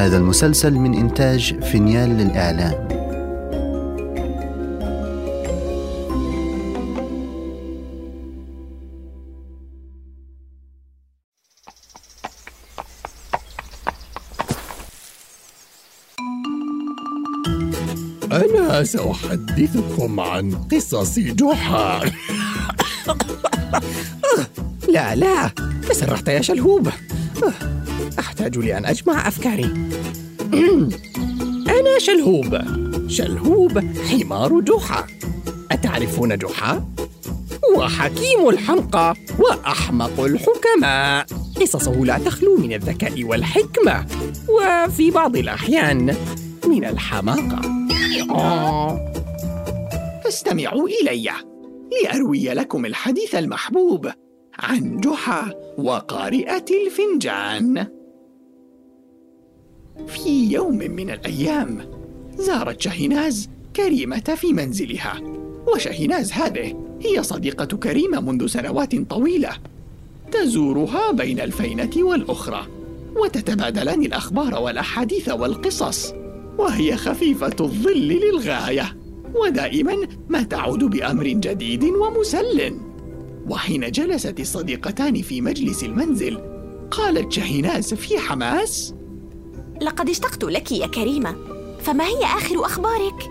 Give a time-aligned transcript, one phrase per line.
[0.00, 2.88] هذا المسلسل من إنتاج فينيال للإعلام.
[18.32, 22.00] أنا سأحدثكم عن قصص جحا.
[24.88, 25.50] لا لا
[25.88, 26.88] تسرحت يا شلهوب.
[28.20, 29.72] أحتاج لأن أجمع أفكاري.
[31.78, 32.58] أنا شلهوب.
[33.08, 33.78] شلهوب
[34.10, 35.06] حمار جحا.
[35.70, 36.84] أتعرفون جحا؟
[37.70, 41.26] هو حكيم الحمقى وأحمق الحكماء.
[41.60, 44.06] قصصه لا تخلو من الذكاء والحكمة
[44.48, 46.16] وفي بعض الأحيان
[46.66, 47.60] من الحماقة.
[50.24, 51.30] فاستمعوا إلي
[52.02, 54.10] لأروي لكم الحديث المحبوب
[54.58, 57.99] عن جحا وقارئة الفنجان.
[60.08, 61.78] في يوم من الأيام
[62.38, 65.20] زارت شاهناز كريمة في منزلها
[65.74, 69.50] وشاهناز هذه هي صديقة كريمة منذ سنوات طويلة
[70.32, 72.66] تزورها بين الفينة والأخرى
[73.16, 76.14] وتتبادلان الأخبار والأحاديث والقصص
[76.58, 78.96] وهي خفيفة الظل للغاية
[79.34, 79.96] ودائما
[80.28, 82.76] ما تعود بأمر جديد ومسل.
[83.48, 86.38] وحين جلست الصديقتان في مجلس المنزل
[86.90, 88.94] قالت شاهناز في حماس
[89.80, 91.36] لقد اشتقت لك يا كريمة
[91.80, 93.30] فما هي آخر أخبارك؟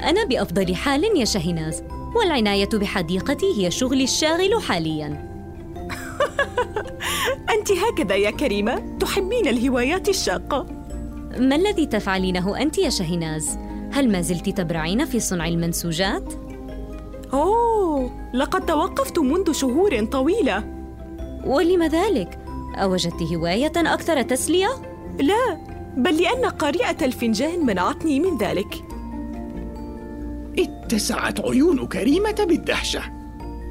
[0.00, 1.82] أنا بأفضل حال يا شاهناز
[2.16, 5.34] والعناية بحديقتي هي شغلي الشاغل حالياً
[7.54, 10.66] أنت هكذا يا كريمة تحبين الهوايات الشاقة
[11.38, 13.58] ما الذي تفعلينه أنت يا شاهناز؟
[13.92, 16.32] هل ما زلت تبرعين في صنع المنسوجات؟
[17.32, 20.64] أوه لقد توقفت منذ شهور طويلة
[21.44, 22.38] ولم ذلك؟
[22.74, 25.58] أوجدت هواية أكثر تسلية؟ لا
[25.96, 28.84] بل لأن قارئة الفنجان منعتني من ذلك
[30.58, 33.02] اتسعت عيون كريمة بالدهشة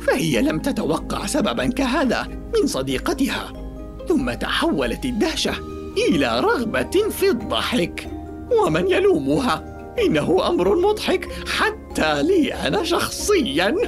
[0.08, 3.54] فهي لم تتوقع سببا كهذا من صديقتها
[4.08, 5.54] ثم تحولت الدهشة
[6.10, 8.10] إلى رغبة في الضحك
[8.52, 9.74] ومن يلومها
[10.06, 13.76] إنه أمر مضحك حتى لي أنا شخصيا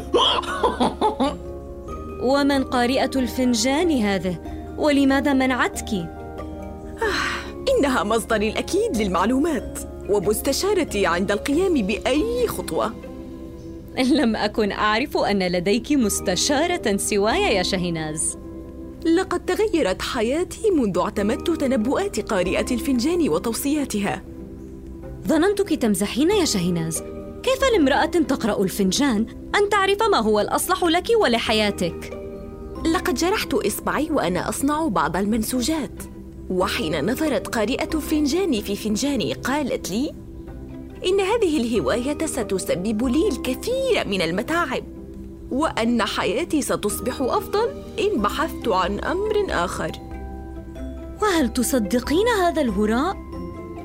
[2.31, 4.37] ومن قارئة الفنجان هذه؟
[4.77, 6.07] ولماذا منعتك؟
[7.79, 12.93] إنها مصدري الأكيد للمعلومات ومستشارتي عند القيام بأي خطوة.
[13.97, 18.37] لم أكن أعرف أن لديك مستشارة سواي يا شهناز.
[19.05, 24.23] لقد تغيرت حياتي منذ اعتمدت تنبؤات قارئة الفنجان وتوصياتها.
[25.27, 27.03] ظننتك تمزحين يا شهناز.
[27.43, 29.25] كيف لامرأة تقرأ الفنجان
[29.55, 32.19] أن تعرف ما هو الأصلح لك ولحياتك؟
[32.93, 36.14] لقد جرحت إصبعي وأنا أصنع بعض المنسوجات.
[36.49, 40.11] وحين نظرت قارئة الفنجان في فنجاني قالت لي
[41.05, 44.83] إن هذه الهواية ستسبب لي الكثير من المتاعب
[45.51, 49.91] وأن حياتي ستصبح أفضل إن بحثت عن أمر آخر
[51.21, 53.15] وهل تصدقين هذا الهراء؟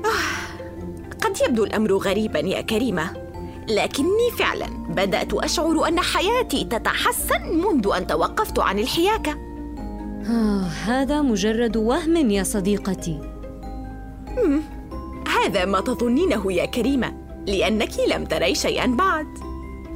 [0.05, 3.13] آه، قد يبدو الأمر غريبا يا كريمة
[3.69, 9.50] لكني فعلا بدأت أشعر أن حياتي تتحسن منذ أن توقفت عن الحياكة
[10.31, 13.19] آه، هذا مجرد وهم يا صديقتي.
[14.37, 14.61] مم.
[15.27, 17.13] هذا ما تظنينه يا كريمة
[17.47, 19.25] لأنك لم تري شيئا بعد.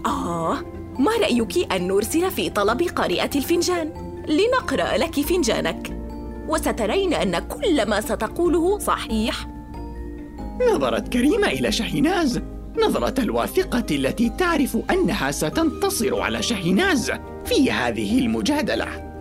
[0.06, 0.57] آه
[1.00, 3.91] ما رأيك أن نرسل في طلب قارئة الفنجان؟
[4.28, 5.97] لنقرأ لك فنجانك.
[6.47, 9.47] وسترين أن كل ما ستقوله صحيح.
[10.73, 12.41] نظرت كريمة إلى شاهناز
[12.85, 17.12] نظرة الواثقة التي تعرف أنها ستنتصر على شاهناز
[17.46, 19.15] في هذه المجادلة.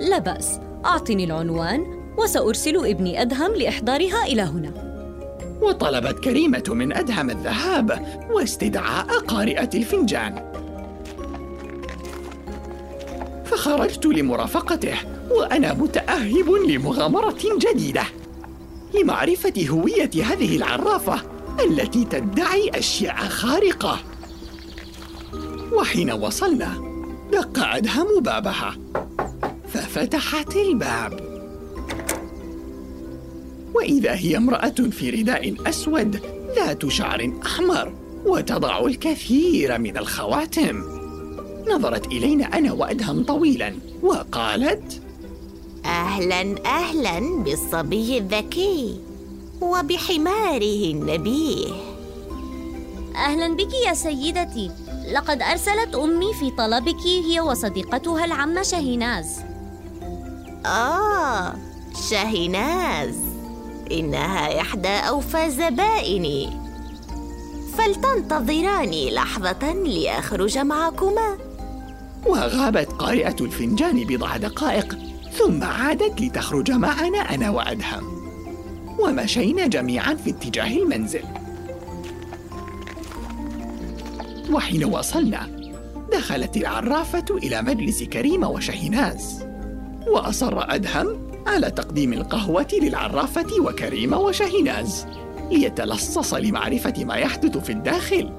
[0.00, 0.60] لا بأس.
[0.84, 1.86] أعطني العنوان
[2.18, 4.72] وسأرسل ابني أدهم لإحضارها إلى هنا.
[5.62, 10.52] وطلبت كريمة من أدهم الذهاب واستدعاء قارئة الفنجان.
[13.44, 14.94] فخرجت لمرافقته
[15.30, 18.02] وأنا متأهب لمغامرة جديدة
[18.94, 21.20] لمعرفة هوية هذه العرافة
[21.64, 23.98] التي تدعي أشياء خارقة.
[25.72, 26.72] وحين وصلنا
[27.32, 28.76] دق أدهم بابها.
[29.88, 31.20] ففتحت الباب.
[33.74, 36.20] وإذا هي امرأة في رداء أسود
[36.56, 37.92] ذات شعر أحمر
[38.26, 40.82] وتضع الكثير من الخواتم.
[41.68, 45.00] نظرت إلينا أنا وأدهم طويلا وقالت
[45.84, 49.00] أهلا أهلا بالصبي الذكي
[49.60, 51.66] وبحماره النبيه.
[53.16, 54.70] أهلا بك يا سيدتي
[55.12, 59.26] لقد أرسلت أمي في طلبك هي وصديقتها العمة شاهيناز
[60.66, 61.54] آه
[62.10, 63.16] شاهيناز
[63.92, 66.58] إنها إحدى أوفى زبائني
[67.78, 71.38] فلتنتظراني لحظة لأخرج معكما.
[72.26, 74.98] وغابت قارئة الفنجان بضع دقائق
[75.32, 78.18] ثم عادت لتخرج معنا أنا وأدهم.
[78.98, 81.24] ومشينا جميعا في اتجاه المنزل.
[84.50, 85.48] وحين وصلنا
[86.12, 89.47] دخلت العرافة إلى مجلس كريمة وشهناز
[90.14, 95.06] وأصر أدهم على تقديم القهوة للعرافة وكريمة وشهناز
[95.50, 98.32] ليتلصص لمعرفة ما يحدث في الداخل.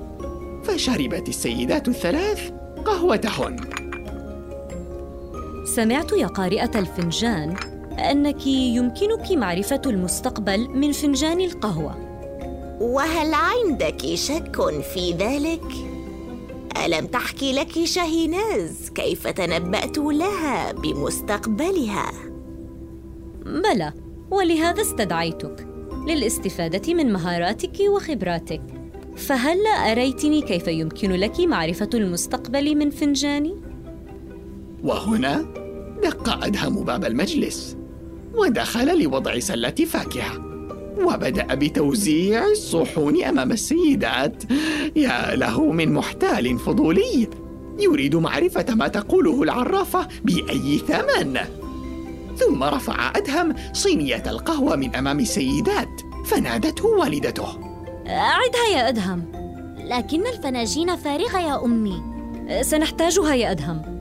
[0.63, 2.51] فشربت السيدات الثلاث
[2.85, 3.57] قهوتهن.
[5.75, 7.55] سمعت يا قارئة الفنجان
[8.11, 11.95] أنك يمكنك معرفة المستقبل من فنجان القهوة.
[12.81, 15.88] وهل عندك شك في ذلك؟
[16.85, 22.11] ألم تحكي لك شهيناز كيف تنبأت لها بمستقبلها؟
[23.45, 23.93] بلى
[24.31, 25.67] ولهذا استدعيتك
[26.07, 28.61] للاستفادة من مهاراتك وخبراتك
[29.15, 33.55] فهلا أريتني كيف يمكن لك معرفة المستقبل من فنجاني؟
[34.83, 35.45] وهنا
[36.03, 37.77] دق أدهم باب المجلس
[38.35, 40.48] ودخل لوضع سلة فاكهة
[41.05, 44.43] وبدأ بتوزيع الصحون أمام السيدات.
[44.95, 47.27] يا له من محتال فضولي.
[47.79, 51.37] يريد معرفة ما تقوله العرافة بأي ثمن.
[52.37, 57.47] ثم رفع أدهم صينية القهوة من أمام السيدات فنادته والدته.
[58.07, 59.25] أعدها يا أدهم
[59.77, 62.01] لكن الفناجين فارغة يا أمي.
[62.61, 63.98] سنحتاجها يا أدهم.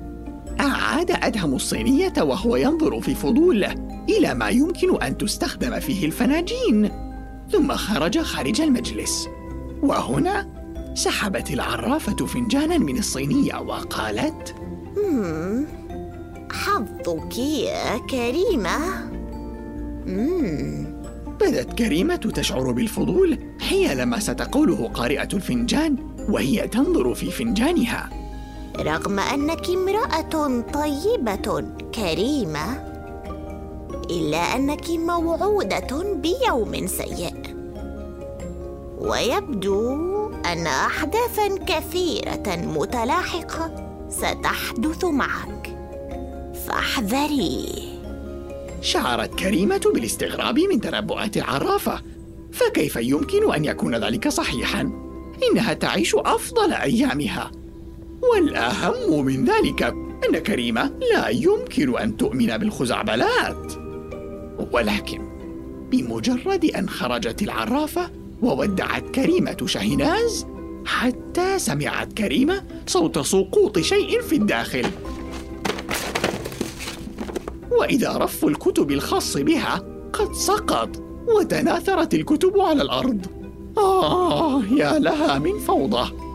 [0.61, 3.65] أعاد أدهم الصينية وهو ينظر في فضول
[4.09, 6.91] إلى ما يمكن أن تستخدم فيه الفناجين
[7.53, 9.29] ثم خرج خارج المجلس
[9.83, 10.59] وهنا
[10.95, 14.55] سحبت العرافة فنجانا من الصينية وقالت.
[16.53, 18.79] حظك يا كريمة
[20.07, 20.99] مم.
[21.41, 25.97] بدت كريمة تشعر بالفضول حين ستقوله قارئة الفنجان
[26.29, 28.11] وهي تنظر في فنجانها
[28.77, 32.89] رغم أنك امرأة طيبة كريمة
[34.11, 37.57] إلا أنك موعودة بيوم سيء.
[38.99, 39.93] ويبدو
[40.47, 45.79] أن أحداثا كثيرة متلاحقة ستحدث معك.
[46.67, 47.89] فاحذري.
[48.81, 52.03] شعرت كريمة بالاستغراب من تنبؤات العرافة
[52.53, 54.91] فكيف يمكن أن يكون ذلك صحيحا؟
[55.51, 57.51] إنها تعيش أفضل أيامها.
[58.23, 59.83] والأهم من ذلك
[60.29, 63.73] أن كريمة لا يمكن أن تؤمن بالخزعبلات.
[64.73, 65.29] ولكن
[65.91, 68.11] بمجرد أن خرجت العرافة
[68.43, 70.47] وودعت كريمة شهناز
[70.85, 74.87] حتى سمعت كريمة صوت سقوط شيء في الداخل.
[77.71, 83.27] وإذا رف الكتب الخاص بها قد سقط وتناثرت الكتب على الأرض.
[83.79, 86.28] آه يا لها من فوضى.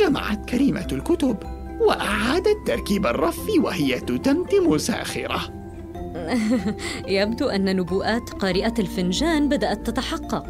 [0.00, 1.36] جمعت كريمة الكتب
[1.80, 5.40] وأعادت تركيب الرف وهي تتمتم ساخرة.
[7.06, 10.46] يبدو أن نبوءات قارئة الفنجان بدأت تتحقق.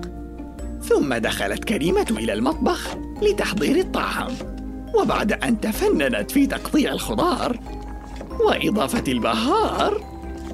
[0.82, 4.32] ثم دخلت كريمة إلى المطبخ لتحضير الطعام
[4.94, 7.60] وبعد أن تفننت في تقطيع الخضار
[8.40, 10.04] وإضافة البهار.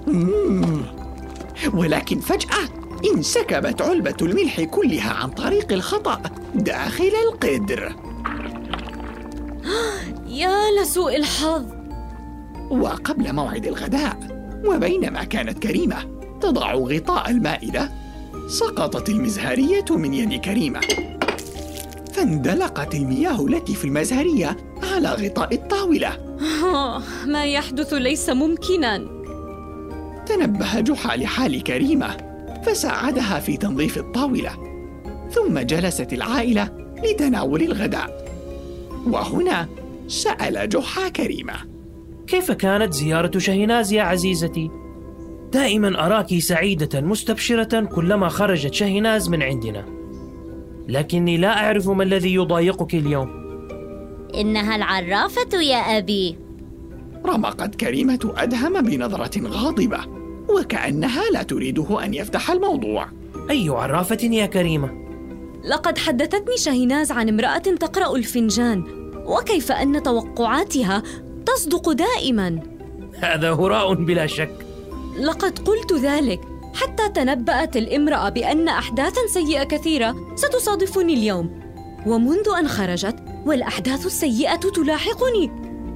[0.06, 0.82] مم.
[1.74, 2.68] ولكن فجأة
[3.14, 6.22] انسكبت علبة الملح كلها عن طريق الخطأ
[6.54, 7.96] داخل القدر.
[10.40, 11.64] يا لسوء الحظ.
[12.70, 14.18] وقبل موعد الغداء
[14.66, 15.96] وبينما كانت كريمة
[16.40, 17.90] تضع غطاء المائدة
[18.48, 20.80] سقطت المزهرية من يد كريمة.
[22.12, 26.18] فاندلقت المياه التي في المزهرية على غطاء الطاولة.
[26.64, 27.02] آه،
[27.32, 28.98] ما يحدث ليس ممكنا.
[30.26, 32.16] تنبه جحا لحال كريمة
[32.66, 34.50] فساعدها في تنظيف الطاولة.
[35.30, 36.68] ثم جلست العائلة
[37.04, 38.23] لتناول الغداء.
[39.06, 39.68] وهنا
[40.08, 41.54] سأل جحا كريمة.
[42.26, 44.70] كيف كانت زيارة شهناز يا عزيزتي؟
[45.52, 49.84] دائما أراك سعيدة مستبشرة كلما خرجت شهناز من عندنا.
[50.88, 53.44] لكني لا أعرف ما الذي يضايقك اليوم.
[54.34, 56.38] إنها العرافة يا أبي.
[57.26, 59.98] رمقت كريمة أدهم بنظرة غاضبة
[60.48, 63.06] وكأنها لا تريده أن يفتح الموضوع.
[63.50, 65.03] أي عرافة يا كريمة؟
[65.64, 68.84] لقد حدثتني شهناز عن امرأة تقرأ الفنجان
[69.26, 71.02] وكيف أن توقعاتها
[71.46, 72.60] تصدق دائما؟
[73.20, 74.66] هذا هراء بلا شك.
[75.20, 76.40] لقد قلت ذلك
[76.74, 81.60] حتى تنبأت الامرأة بأن أحداثا سيئة كثيرة ستصادفني اليوم.
[82.06, 83.16] ومنذ أن خرجت
[83.46, 85.50] والأحداث السيئة تلاحقني.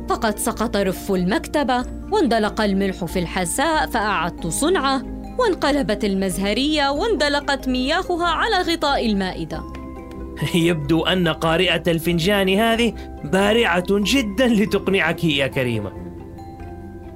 [0.08, 5.17] فقد سقط رف المكتبة واندلق الملح في الحساء فأعدت صنعة.
[5.38, 9.62] وانقلبت المزهرية واندلقت مياهها على غطاء المائدة
[10.54, 15.92] يبدو أن قارئة الفنجان هذه بارعة جدا لتقنعك يا كريمة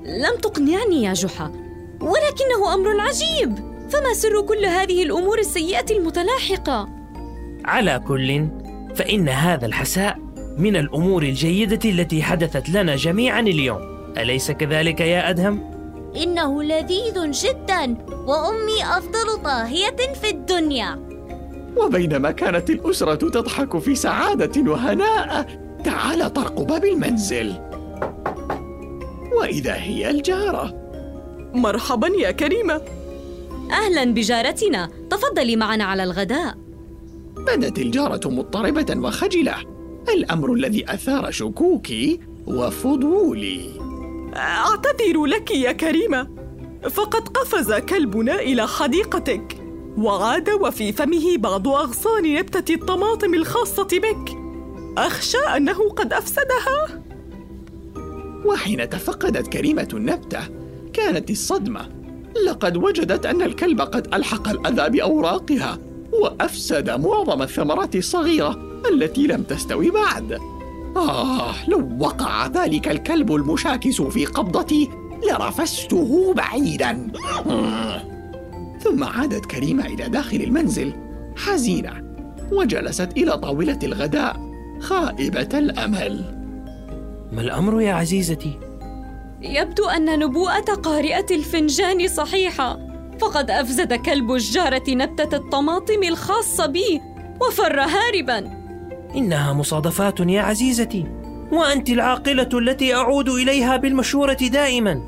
[0.04, 1.52] لم تقنعني يا جحا
[2.00, 6.88] ولكنه أمر عجيب فما سر كل هذه الأمور السيئة المتلاحقة؟
[7.64, 8.46] على كل
[8.94, 10.18] فإن هذا الحساء
[10.58, 13.80] من الأمور الجيدة التي حدثت لنا جميعا اليوم
[14.18, 15.81] أليس كذلك يا أدهم؟
[16.16, 21.12] إنه لذيذ جدا وأمي أفضل طاهية في الدنيا.
[21.76, 25.48] وبينما كانت الأسرة تضحك في سعادة وهناء
[25.84, 27.54] تعال طرق باب المنزل.
[29.38, 30.74] وإذا هي الجارة.
[31.54, 32.80] مرحبا يا كريمة.
[33.70, 36.54] أهلا بجارتنا تفضلي معنا على الغداء.
[37.36, 39.54] بدت الجارة مضطربة وخجلة.
[40.08, 43.91] الأمر الذي أثار شكوكي وفضولي.
[44.36, 46.28] أعتذر لك يا كريمة.
[46.90, 49.56] فقد قفز كلبنا إلى حديقتك
[49.98, 54.38] وعاد وفي فمه بعض أغصان نبتة الطماطم الخاصة بك.
[54.98, 57.02] أخشى أنه قد أفسدها.
[58.44, 60.40] وحين تفقدت كريمة النبتة
[60.92, 61.88] كانت الصدمة.
[62.46, 65.78] لقد وجدت أن الكلب قد ألحق الأذى بأوراقها
[66.12, 70.38] وأفسد معظم الثمرات الصغيرة التي لم تستوي بعد.
[70.96, 74.90] آه لو وقع ذلك الكلب المشاكس في قبضتي
[75.30, 77.12] لرفسته بعيدا.
[78.80, 80.92] ثم عادت كريمة إلى داخل المنزل
[81.36, 82.02] حزينة
[82.52, 84.36] وجلست إلى طاولة الغداء
[84.80, 86.24] خائبة الأمل.
[87.32, 88.58] ما الأمر يا عزيزتي؟
[89.40, 92.78] يبدو أن نبوءة قارئة الفنجان صحيحة.
[93.20, 97.00] فقد أفسد كلب الجارة نبتة الطماطم الخاصة بي
[97.40, 98.61] وفر هاربا.
[99.16, 101.06] إنها مصادفات يا عزيزتي
[101.52, 105.02] وأنت العاقلة التي أعود إليها بالمشورة دائما.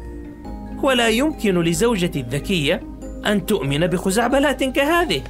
[0.83, 2.81] ولا يمكن لزوجتي الذكية
[3.27, 5.23] أن تؤمن بخزعبلات كهذه.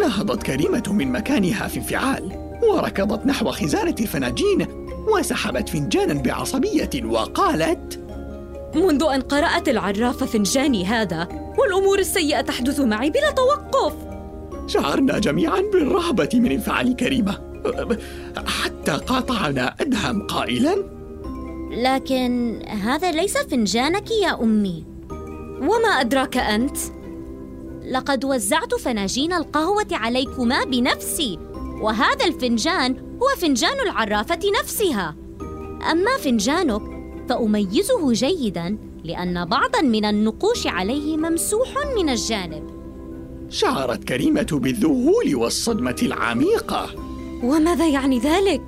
[0.00, 2.32] نهضت كريمة من مكانها في انفعال
[2.62, 4.66] وركضت نحو خزانة الفناجين
[5.08, 8.00] وسحبت فنجانا بعصبية وقالت
[8.74, 14.13] منذ أن قرأت العرافة فنجاني هذا والأمور السيئة تحدث معي بلا توقف.
[14.66, 17.40] شعرنا جميعا بالرهبة من انفعال كريمة.
[18.46, 20.76] حتى قاطعنا أدهم قائلا.
[21.70, 24.84] لكن هذا ليس فنجانك يا أمي.
[25.60, 26.76] وما أدراك أنت؟
[27.90, 31.38] لقد وزعت فناجين القهوة عليكما بنفسي
[31.80, 35.16] وهذا الفنجان هو فنجان العرافة نفسها.
[35.90, 36.82] أما فنجانك
[37.28, 42.83] فأميزه جيدا لأن بعضا من النقوش عليه ممسوح من الجانب.
[43.54, 46.88] شعرت كريمة بالذهول والصدمة العميقة.
[47.42, 48.62] وماذا يعني ذلك؟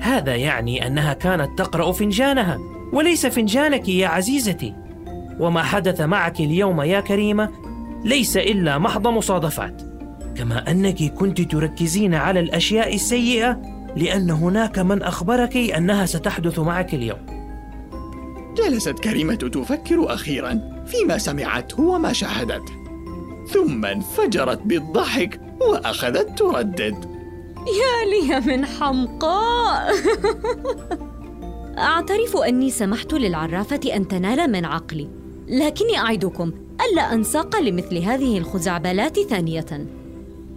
[0.00, 2.58] هذا يعني أنها كانت تقرأ فنجانها
[2.92, 4.74] وليس فنجانك يا عزيزتي.
[5.40, 7.50] وما حدث معك اليوم يا كريمة
[8.04, 9.82] ليس إلا محض مصادفات.
[10.36, 13.62] كما أنك كنت تركزين على الأشياء السيئة
[13.96, 17.26] لأن هناك من أخبرك أنها ستحدث معك اليوم.
[18.56, 22.81] جلست كريمة تفكر أخيرا فيما سمعته وما شاهدته
[23.48, 27.12] ثم انفجرت بالضحك وأخذت تردد.
[27.66, 29.94] يا لي من حمقاء.
[31.78, 35.08] أعترف أني سمحت للعرافة أن تنال من عقلي
[35.48, 39.86] لكني أعدكم ألا أنساق لمثل هذه الخزعبلات ثانية.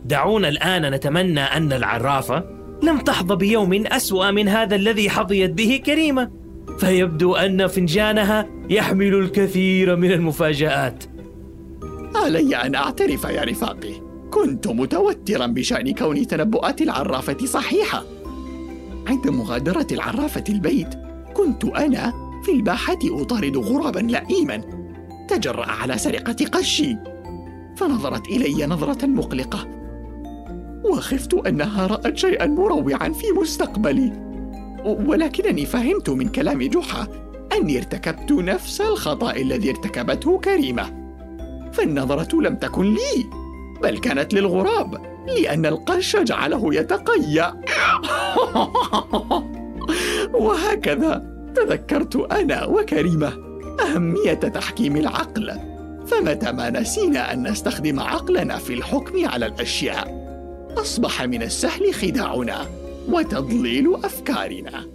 [0.06, 2.44] دعونا الآن نتمنى أن العرافة
[2.84, 6.32] لم تحظى بيوم أسوأ من هذا الذي حظيت به كريمة
[6.80, 11.04] فيبدو أن فنجانها يحمل الكثير من المفاجآت.
[12.16, 13.94] علي أن أعترف يا رفاقي.
[14.32, 18.04] كنت متوترا بشأن كون تنبؤات العرافة صحيحة.
[19.08, 20.90] عند مغادرة العرافة البيت
[21.34, 24.62] كنت أنا في الباحة أطارد غرابا لئيما.
[25.28, 26.98] تجرأ على سرقة قشي.
[27.78, 29.68] فنظرت إلي نظرة مقلقة.
[30.84, 34.14] وخفت أنها رأت شيئا مروعا في مستقبلي.
[34.86, 37.08] ولكنني فهمت من كلام جحا
[37.58, 41.05] أني ارتكبت نفس الخطأ الذي ارتكبته كريمة.
[41.78, 43.26] فالنظرة لم تكن لي
[43.84, 47.62] بل كانت للغراب لأن القش جعله يتقيأ.
[50.46, 53.34] وهكذا تذكرت أنا وكريمة
[53.82, 55.54] أهمية تحكيم العقل.
[56.08, 60.26] فمتى ما نسينا أن نستخدم عقلنا في الحكم على الأشياء
[60.78, 62.66] أصبح من السهل خداعنا
[63.10, 64.95] وتضليل أفكارنا.